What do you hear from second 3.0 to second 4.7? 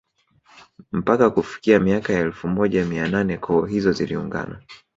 nane koo hizo ziliungana